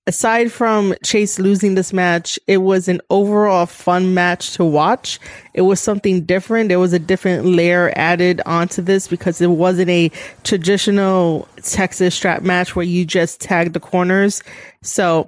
aside 0.08 0.52
from 0.52 0.96
Chase 1.04 1.38
losing 1.38 1.76
this 1.76 1.94
match, 1.94 2.40
it 2.48 2.58
was 2.58 2.88
an 2.88 3.02
overall 3.10 3.66
fun 3.66 4.14
match 4.14 4.54
to 4.54 4.66
watch. 4.66 5.20
It 5.54 5.62
was 5.62 5.80
something 5.80 6.22
different. 6.22 6.70
There 6.70 6.80
was 6.80 6.94
a 6.94 7.00
different 7.00 7.46
layer 7.46 7.92
added 7.96 8.42
onto 8.46 8.82
this 8.82 9.08
because 9.08 9.42
it 9.42 9.52
wasn't 9.52 9.90
a 9.90 10.10
traditional 10.44 11.48
Texas 11.62 12.16
strap 12.16 12.42
match 12.42 12.76
where 12.76 12.86
you 12.86 13.06
just 13.06 13.42
tag 13.42 13.74
the 13.74 13.80
corners. 13.80 14.42
So 14.82 15.28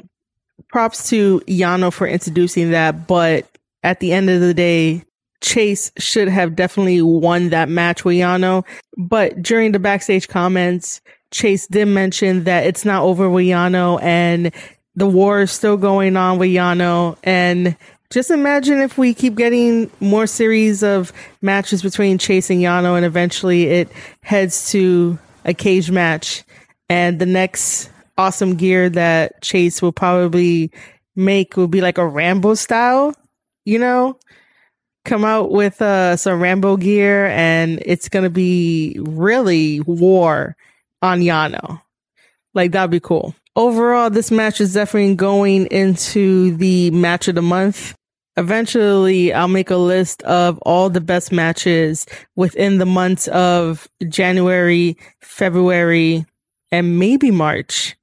props 0.69 1.09
to 1.09 1.41
Yano 1.41 1.91
for 1.91 2.07
introducing 2.07 2.71
that. 2.71 3.05
But 3.05 3.45
at 3.83 3.99
the 3.99 4.13
end 4.13 4.29
of 4.29 4.39
the 4.39 4.53
day, 4.53 5.03
Chase 5.41 5.91
should 5.97 6.27
have 6.27 6.55
definitely 6.55 7.01
won 7.01 7.49
that 7.49 7.69
match 7.69 8.03
with 8.03 8.15
Yano. 8.15 8.65
But 8.97 9.41
during 9.41 9.71
the 9.71 9.79
backstage 9.79 10.27
comments, 10.27 11.01
Chase 11.31 11.67
did 11.67 11.85
mention 11.87 12.43
that 12.45 12.65
it's 12.65 12.85
not 12.85 13.03
over 13.03 13.29
with 13.29 13.45
Yano 13.45 14.01
and 14.01 14.51
the 14.95 15.07
war 15.07 15.41
is 15.41 15.51
still 15.51 15.77
going 15.77 16.17
on 16.17 16.39
with 16.39 16.49
Yano. 16.49 17.17
And 17.23 17.77
just 18.09 18.31
imagine 18.31 18.79
if 18.79 18.97
we 18.97 19.13
keep 19.13 19.35
getting 19.35 19.89
more 19.99 20.27
series 20.27 20.83
of 20.83 21.13
matches 21.41 21.81
between 21.81 22.17
Chase 22.17 22.49
and 22.49 22.59
Yano 22.59 22.95
and 22.95 23.05
eventually 23.05 23.67
it 23.67 23.89
heads 24.21 24.71
to 24.71 25.17
a 25.45 25.53
cage 25.53 25.91
match. 25.91 26.43
And 26.89 27.19
the 27.19 27.25
next 27.27 27.89
awesome 28.17 28.55
gear 28.55 28.89
that 28.89 29.41
Chase 29.41 29.81
will 29.81 29.91
probably 29.91 30.71
make 31.15 31.55
will 31.55 31.67
be 31.67 31.81
like 31.81 31.97
a 31.97 32.07
Rambo 32.07 32.55
style, 32.55 33.13
you 33.63 33.77
know? 33.79 34.17
Come 35.05 35.23
out 35.25 35.51
with 35.51 35.81
uh, 35.81 36.17
some 36.17 36.41
Rambo 36.41 36.77
gear 36.77 37.27
and 37.27 37.81
it's 37.85 38.09
to 38.09 38.29
be 38.29 38.97
really 38.99 39.79
war 39.81 40.55
on 41.01 41.21
Yano. 41.21 41.81
Like 42.53 42.71
that'd 42.71 42.91
be 42.91 42.99
cool. 42.99 43.33
Overall, 43.55 44.09
this 44.09 44.31
match 44.31 44.61
is 44.61 44.73
definitely 44.73 45.15
going 45.15 45.65
into 45.67 46.55
the 46.57 46.91
match 46.91 47.27
of 47.27 47.35
the 47.35 47.41
month. 47.41 47.95
Eventually, 48.37 49.33
I'll 49.33 49.49
make 49.49 49.69
a 49.69 49.75
list 49.75 50.21
of 50.23 50.59
all 50.59 50.89
the 50.89 51.01
best 51.01 51.31
matches 51.31 52.05
within 52.35 52.77
the 52.77 52.85
months 52.85 53.27
of 53.27 53.89
January, 54.07 54.97
February, 55.19 56.25
and 56.71 56.99
maybe 56.99 57.31
March, 57.31 57.97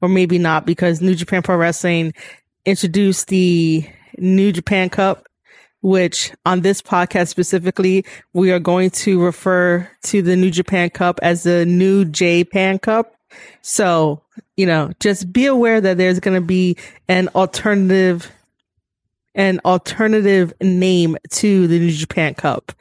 or 0.00 0.08
maybe 0.08 0.38
not, 0.38 0.64
because 0.64 1.02
New 1.02 1.14
Japan 1.14 1.42
Pro 1.42 1.56
Wrestling 1.56 2.14
introduced 2.64 3.28
the 3.28 3.86
New 4.16 4.50
Japan 4.50 4.88
Cup 4.88 5.26
which 5.86 6.32
on 6.44 6.62
this 6.62 6.82
podcast 6.82 7.28
specifically, 7.28 8.04
we 8.32 8.50
are 8.50 8.58
going 8.58 8.90
to 8.90 9.22
refer 9.22 9.88
to 10.02 10.20
the 10.20 10.34
New 10.34 10.50
Japan 10.50 10.90
Cup 10.90 11.20
as 11.22 11.44
the 11.44 11.64
New 11.64 12.04
Japan 12.04 12.80
Cup. 12.80 13.14
So, 13.62 14.20
you 14.56 14.66
know, 14.66 14.90
just 14.98 15.32
be 15.32 15.46
aware 15.46 15.80
that 15.80 15.96
there's 15.96 16.18
going 16.18 16.34
to 16.34 16.44
be 16.44 16.76
an 17.06 17.28
alternative, 17.36 18.32
an 19.36 19.60
alternative 19.64 20.52
name 20.60 21.18
to 21.30 21.68
the 21.68 21.78
New 21.78 21.92
Japan 21.92 22.34
Cup. 22.34 22.72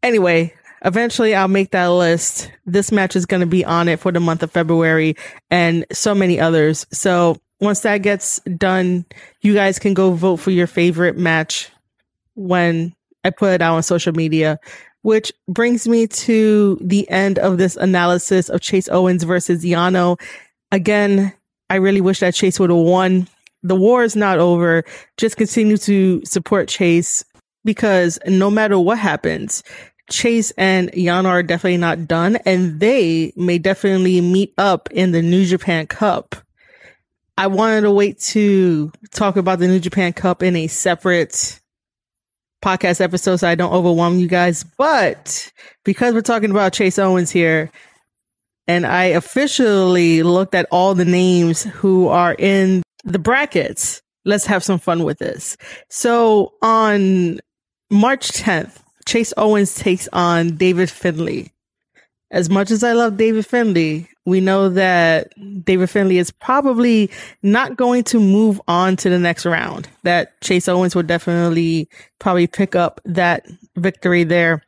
Anyway, 0.00 0.54
eventually 0.84 1.34
I'll 1.34 1.48
make 1.48 1.72
that 1.72 1.88
list. 1.88 2.52
This 2.64 2.92
match 2.92 3.16
is 3.16 3.26
going 3.26 3.40
to 3.40 3.46
be 3.46 3.64
on 3.64 3.88
it 3.88 3.98
for 3.98 4.12
the 4.12 4.20
month 4.20 4.44
of 4.44 4.52
February 4.52 5.16
and 5.50 5.84
so 5.90 6.14
many 6.14 6.38
others. 6.38 6.86
So 6.92 7.36
once 7.58 7.80
that 7.80 7.98
gets 8.02 8.38
done, 8.42 9.06
you 9.40 9.54
guys 9.54 9.80
can 9.80 9.92
go 9.92 10.12
vote 10.12 10.36
for 10.36 10.52
your 10.52 10.68
favorite 10.68 11.18
match 11.18 11.72
when 12.36 12.94
I 13.24 13.30
put 13.30 13.54
it 13.54 13.62
out 13.62 13.74
on 13.74 13.82
social 13.82 14.12
media, 14.12 14.60
which 15.02 15.32
brings 15.48 15.88
me 15.88 16.06
to 16.06 16.78
the 16.80 17.08
end 17.10 17.38
of 17.38 17.58
this 17.58 17.76
analysis 17.76 18.48
of 18.48 18.60
Chase 18.60 18.88
Owens 18.88 19.24
versus 19.24 19.64
Yano. 19.64 20.20
Again, 20.70 21.32
I 21.68 21.76
really 21.76 22.00
wish 22.00 22.20
that 22.20 22.34
Chase 22.34 22.60
would 22.60 22.70
have 22.70 22.78
won. 22.78 23.28
The 23.62 23.74
war 23.74 24.04
is 24.04 24.14
not 24.14 24.38
over. 24.38 24.84
Just 25.16 25.36
continue 25.36 25.76
to 25.78 26.24
support 26.24 26.68
Chase 26.68 27.24
because 27.64 28.18
no 28.26 28.50
matter 28.50 28.78
what 28.78 28.98
happens, 28.98 29.64
Chase 30.10 30.52
and 30.52 30.92
Yano 30.92 31.26
are 31.26 31.42
definitely 31.42 31.78
not 31.78 32.06
done 32.06 32.36
and 32.44 32.78
they 32.78 33.32
may 33.36 33.58
definitely 33.58 34.20
meet 34.20 34.54
up 34.56 34.88
in 34.92 35.10
the 35.10 35.22
New 35.22 35.44
Japan 35.44 35.86
Cup. 35.86 36.36
I 37.38 37.48
wanted 37.48 37.82
to 37.82 37.90
wait 37.90 38.18
to 38.20 38.92
talk 39.10 39.36
about 39.36 39.58
the 39.58 39.66
New 39.66 39.80
Japan 39.80 40.12
Cup 40.12 40.42
in 40.42 40.56
a 40.56 40.68
separate 40.68 41.60
podcast 42.62 43.00
episode 43.00 43.36
so 43.36 43.48
I 43.48 43.54
don't 43.54 43.72
overwhelm 43.72 44.18
you 44.18 44.28
guys. 44.28 44.64
But 44.76 45.50
because 45.84 46.14
we're 46.14 46.22
talking 46.22 46.50
about 46.50 46.72
Chase 46.72 46.98
Owens 46.98 47.30
here, 47.30 47.70
and 48.66 48.86
I 48.86 49.04
officially 49.04 50.22
looked 50.22 50.54
at 50.54 50.66
all 50.70 50.94
the 50.94 51.04
names 51.04 51.62
who 51.62 52.08
are 52.08 52.34
in 52.38 52.82
the 53.04 53.18
brackets, 53.18 54.02
let's 54.24 54.46
have 54.46 54.64
some 54.64 54.78
fun 54.78 55.04
with 55.04 55.18
this. 55.18 55.56
So 55.88 56.54
on 56.62 57.38
March 57.90 58.30
10th, 58.32 58.82
Chase 59.06 59.32
Owens 59.36 59.74
takes 59.74 60.08
on 60.12 60.56
David 60.56 60.90
Finlay. 60.90 61.52
As 62.30 62.50
much 62.50 62.70
as 62.70 62.82
I 62.82 62.92
love 62.92 63.16
David 63.16 63.46
Finlay, 63.46 64.08
we 64.24 64.40
know 64.40 64.68
that 64.68 65.32
David 65.64 65.88
Finlay 65.88 66.18
is 66.18 66.32
probably 66.32 67.08
not 67.42 67.76
going 67.76 68.02
to 68.04 68.18
move 68.18 68.60
on 68.66 68.96
to 68.96 69.08
the 69.08 69.18
next 69.18 69.46
round. 69.46 69.88
That 70.02 70.40
Chase 70.40 70.68
Owens 70.68 70.96
would 70.96 71.06
definitely 71.06 71.88
probably 72.18 72.48
pick 72.48 72.74
up 72.74 73.00
that 73.04 73.46
victory 73.76 74.24
there. 74.24 74.62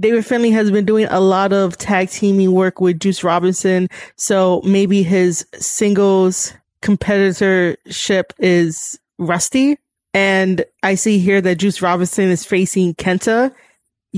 David 0.00 0.26
Finlay 0.26 0.50
has 0.50 0.70
been 0.70 0.84
doing 0.84 1.06
a 1.10 1.18
lot 1.18 1.52
of 1.52 1.76
tag 1.76 2.10
teaming 2.10 2.52
work 2.52 2.80
with 2.80 3.00
Juice 3.00 3.24
Robinson, 3.24 3.88
so 4.16 4.60
maybe 4.64 5.02
his 5.02 5.44
singles 5.54 6.52
competitorship 6.82 8.24
is 8.38 8.98
rusty. 9.18 9.78
And 10.14 10.64
I 10.82 10.94
see 10.94 11.18
here 11.18 11.40
that 11.40 11.56
Juice 11.56 11.82
Robinson 11.82 12.28
is 12.28 12.44
facing 12.44 12.94
Kenta 12.94 13.52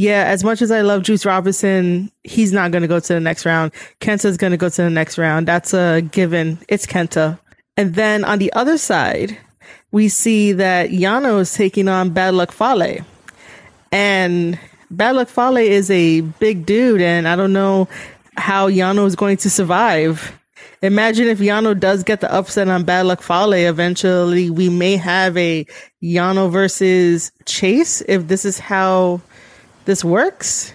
yeah, 0.01 0.25
as 0.25 0.43
much 0.43 0.63
as 0.63 0.71
I 0.71 0.81
love 0.81 1.03
Juice 1.03 1.27
Robinson, 1.27 2.11
he's 2.25 2.55
not 2.55 2.71
going 2.71 2.81
to 2.81 2.89
go 2.89 3.01
to 3.01 3.13
the 3.13 3.21
next 3.21 3.45
round. 3.45 3.71
Kenta's 4.01 4.39
going 4.39 4.53
to 4.53 4.57
go 4.57 4.71
to 4.71 4.83
the 4.83 4.89
next 4.89 5.19
round. 5.19 5.47
That's 5.47 5.75
a 5.75 6.01
given. 6.01 6.59
It's 6.69 6.87
Kenta. 6.87 7.39
And 7.77 7.95
then 7.95 8.25
on 8.25 8.39
the 8.39 8.51
other 8.55 8.79
side, 8.79 9.37
we 9.93 10.09
see 10.09 10.53
that 10.53 10.89
Yano 10.89 11.41
is 11.41 11.53
taking 11.53 11.87
on 11.87 12.11
Bad 12.11 12.33
Luck 12.33 12.51
Fale. 12.51 13.05
And 13.93 14.59
Bad 14.91 15.17
Luck 15.17 15.29
Fale 15.29 15.59
is 15.59 15.91
a 15.91 16.23
big 16.23 16.65
dude, 16.65 17.03
and 17.03 17.29
I 17.29 17.37
don't 17.37 17.53
know 17.53 17.87
how 18.39 18.71
Yano 18.71 19.05
is 19.07 19.17
going 19.17 19.37
to 19.39 19.51
survive. 19.51 20.33
Imagine 20.81 21.29
if 21.29 21.41
Yano 21.41 21.79
does 21.79 22.05
get 22.05 22.23
the 22.23 22.35
upset 22.35 22.69
on 22.69 22.85
Bad 22.85 23.05
Luck 23.05 23.21
Fale, 23.21 23.53
eventually 23.53 24.49
we 24.49 24.71
may 24.71 24.97
have 24.97 25.37
a 25.37 25.67
Yano 26.03 26.51
versus 26.51 27.33
Chase 27.45 28.01
if 28.09 28.29
this 28.29 28.47
is 28.47 28.59
how 28.59 29.21
this 29.85 30.05
works. 30.05 30.73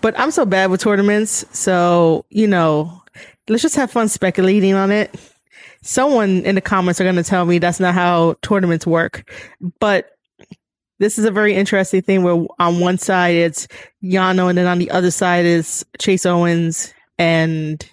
But 0.00 0.18
I'm 0.18 0.30
so 0.30 0.44
bad 0.44 0.70
with 0.70 0.80
tournaments, 0.80 1.44
so 1.52 2.24
you 2.28 2.46
know, 2.46 3.02
let's 3.48 3.62
just 3.62 3.76
have 3.76 3.90
fun 3.90 4.08
speculating 4.08 4.74
on 4.74 4.90
it. 4.90 5.14
Someone 5.82 6.44
in 6.44 6.54
the 6.54 6.60
comments 6.60 7.00
are 7.00 7.04
going 7.04 7.16
to 7.16 7.22
tell 7.22 7.44
me 7.44 7.58
that's 7.58 7.80
not 7.80 7.94
how 7.94 8.36
tournaments 8.42 8.86
work, 8.86 9.30
but 9.80 10.10
this 10.98 11.18
is 11.18 11.24
a 11.24 11.32
very 11.32 11.54
interesting 11.54 12.02
thing 12.02 12.22
where 12.22 12.46
on 12.60 12.78
one 12.78 12.98
side 12.98 13.34
it's 13.34 13.66
Yano 14.04 14.48
and 14.48 14.56
then 14.56 14.66
on 14.66 14.78
the 14.78 14.90
other 14.92 15.10
side 15.10 15.44
is 15.44 15.84
Chase 15.98 16.24
Owens 16.24 16.94
and 17.18 17.84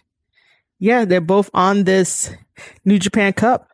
yeah, 0.78 1.06
they're 1.06 1.22
both 1.22 1.50
on 1.54 1.84
this 1.84 2.32
New 2.86 3.00
Japan 3.00 3.34
Cup. 3.34 3.69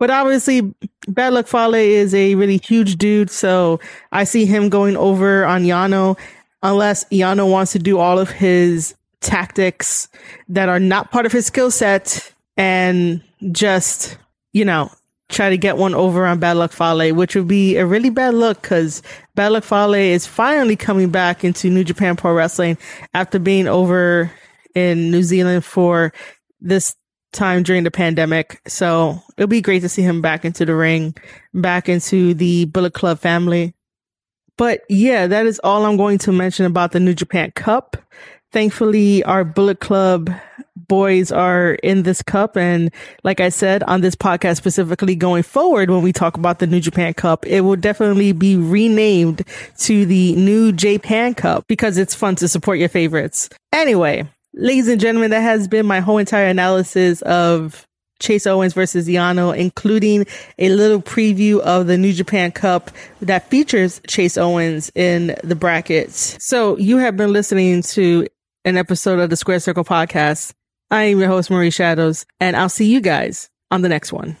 But 0.00 0.10
obviously, 0.10 0.74
Bad 1.06 1.34
Luck 1.34 1.46
Fale 1.46 1.74
is 1.74 2.14
a 2.14 2.34
really 2.34 2.56
huge 2.56 2.96
dude, 2.96 3.30
so 3.30 3.78
I 4.10 4.24
see 4.24 4.46
him 4.46 4.70
going 4.70 4.96
over 4.96 5.44
on 5.44 5.62
Yano 5.62 6.18
unless 6.62 7.04
Yano 7.10 7.48
wants 7.48 7.72
to 7.72 7.78
do 7.78 7.98
all 7.98 8.18
of 8.18 8.30
his 8.30 8.94
tactics 9.20 10.08
that 10.48 10.70
are 10.70 10.80
not 10.80 11.10
part 11.10 11.26
of 11.26 11.32
his 11.32 11.46
skill 11.46 11.70
set 11.70 12.32
and 12.56 13.22
just, 13.52 14.16
you 14.54 14.64
know, 14.64 14.90
try 15.28 15.50
to 15.50 15.58
get 15.58 15.76
one 15.76 15.94
over 15.94 16.26
on 16.26 16.38
Bad 16.38 16.56
Luck 16.56 16.72
Fale, 16.72 17.14
which 17.14 17.34
would 17.34 17.46
be 17.46 17.76
a 17.76 17.84
really 17.84 18.10
bad 18.10 18.32
look 18.32 18.62
because 18.62 19.02
Bad 19.34 19.52
Luck 19.52 19.64
Fale 19.64 19.94
is 19.94 20.26
finally 20.26 20.76
coming 20.76 21.10
back 21.10 21.44
into 21.44 21.68
New 21.68 21.84
Japan 21.84 22.16
Pro 22.16 22.32
Wrestling 22.32 22.78
after 23.12 23.38
being 23.38 23.68
over 23.68 24.32
in 24.74 25.10
New 25.10 25.22
Zealand 25.22 25.62
for 25.62 26.12
this 26.58 26.96
time 27.32 27.62
during 27.62 27.84
the 27.84 27.90
pandemic. 27.90 28.60
So 28.66 29.20
it'll 29.36 29.48
be 29.48 29.60
great 29.60 29.80
to 29.80 29.88
see 29.88 30.02
him 30.02 30.20
back 30.20 30.44
into 30.44 30.64
the 30.64 30.74
ring, 30.74 31.14
back 31.54 31.88
into 31.88 32.34
the 32.34 32.66
Bullet 32.66 32.94
Club 32.94 33.18
family. 33.18 33.74
But 34.56 34.82
yeah, 34.88 35.26
that 35.26 35.46
is 35.46 35.60
all 35.64 35.86
I'm 35.86 35.96
going 35.96 36.18
to 36.18 36.32
mention 36.32 36.66
about 36.66 36.92
the 36.92 37.00
New 37.00 37.14
Japan 37.14 37.52
Cup. 37.54 37.96
Thankfully, 38.52 39.22
our 39.24 39.44
Bullet 39.44 39.80
Club 39.80 40.30
boys 40.88 41.30
are 41.30 41.74
in 41.82 42.02
this 42.02 42.20
cup. 42.20 42.56
And 42.56 42.92
like 43.22 43.40
I 43.40 43.48
said 43.48 43.82
on 43.84 44.00
this 44.00 44.14
podcast 44.14 44.56
specifically 44.56 45.14
going 45.14 45.44
forward, 45.44 45.90
when 45.90 46.02
we 46.02 46.12
talk 46.12 46.36
about 46.36 46.58
the 46.58 46.66
New 46.66 46.80
Japan 46.80 47.14
Cup, 47.14 47.46
it 47.46 47.62
will 47.62 47.76
definitely 47.76 48.32
be 48.32 48.56
renamed 48.56 49.44
to 49.78 50.04
the 50.04 50.34
New 50.34 50.72
Japan 50.72 51.34
Cup 51.34 51.64
because 51.68 51.96
it's 51.96 52.14
fun 52.14 52.34
to 52.36 52.48
support 52.48 52.78
your 52.78 52.88
favorites. 52.88 53.48
Anyway, 53.72 54.28
ladies 54.54 54.88
and 54.88 55.00
gentlemen, 55.00 55.30
that 55.30 55.40
has 55.40 55.68
been 55.68 55.86
my 55.86 56.00
whole 56.00 56.18
entire 56.18 56.46
analysis 56.46 57.22
of 57.22 57.86
Chase 58.20 58.46
Owens 58.46 58.74
versus 58.74 59.08
Yano, 59.08 59.56
including 59.56 60.26
a 60.58 60.68
little 60.68 61.00
preview 61.00 61.58
of 61.60 61.86
the 61.86 61.96
New 61.96 62.12
Japan 62.12 62.52
Cup 62.52 62.90
that 63.20 63.48
features 63.48 64.00
Chase 64.06 64.36
Owens 64.36 64.92
in 64.94 65.36
the 65.42 65.56
brackets. 65.56 66.36
So 66.44 66.76
you 66.78 66.98
have 66.98 67.16
been 67.16 67.32
listening 67.32 67.82
to 67.82 68.26
an 68.64 68.76
episode 68.76 69.18
of 69.18 69.30
the 69.30 69.36
Square 69.36 69.60
Circle 69.60 69.84
podcast. 69.84 70.52
I 70.90 71.04
am 71.04 71.18
your 71.18 71.28
host, 71.28 71.50
Marie 71.50 71.70
Shadows, 71.70 72.26
and 72.40 72.56
I'll 72.56 72.68
see 72.68 72.92
you 72.92 73.00
guys 73.00 73.48
on 73.70 73.82
the 73.82 73.88
next 73.88 74.12
one. 74.12 74.36